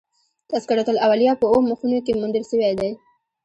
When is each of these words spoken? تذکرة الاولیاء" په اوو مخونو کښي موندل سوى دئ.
تذکرة 0.51 0.85
الاولیاء" 0.93 1.39
په 1.41 1.45
اوو 1.51 1.65
مخونو 1.69 1.97
کښي 2.05 2.13
موندل 2.19 2.43
سوى 2.51 2.71
دئ. 2.79 2.91